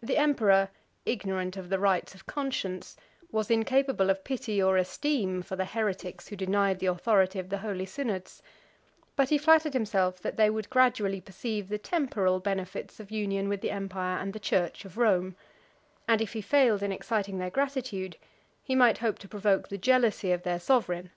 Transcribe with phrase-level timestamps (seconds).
[0.00, 0.70] The emperor,
[1.04, 2.96] ignorant of the rights of conscience,
[3.32, 7.58] was incapable of pity or esteem for the heretics who denied the authority of the
[7.58, 8.44] holy synods:
[9.16, 13.60] but he flattered himself that they would gradually perceive the temporal benefits of union with
[13.60, 15.34] the empire and the church of Rome;
[16.06, 18.16] and if he failed in exciting their gratitude,
[18.62, 21.10] he might hope to provoke the jealousy of their sovereign.